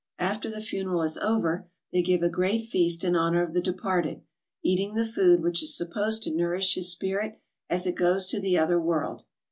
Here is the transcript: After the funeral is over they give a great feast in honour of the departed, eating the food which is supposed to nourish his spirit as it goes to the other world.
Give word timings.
After 0.17 0.49
the 0.49 0.61
funeral 0.61 1.03
is 1.03 1.19
over 1.19 1.69
they 1.93 2.01
give 2.01 2.23
a 2.23 2.27
great 2.27 2.65
feast 2.67 3.03
in 3.03 3.15
honour 3.15 3.43
of 3.43 3.53
the 3.53 3.61
departed, 3.61 4.21
eating 4.63 4.95
the 4.95 5.05
food 5.05 5.43
which 5.43 5.61
is 5.61 5.77
supposed 5.77 6.23
to 6.23 6.33
nourish 6.33 6.73
his 6.73 6.91
spirit 6.91 7.39
as 7.69 7.85
it 7.85 7.93
goes 7.93 8.25
to 8.29 8.39
the 8.39 8.57
other 8.57 8.81
world. 8.81 9.25